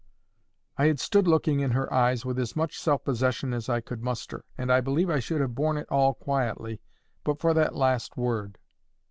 [0.79, 4.01] I had stood looking in her eyes with as much self possession as I could
[4.01, 4.45] muster.
[4.57, 6.81] And I believe I should have borne it all quietly,
[7.23, 8.57] but for that last word.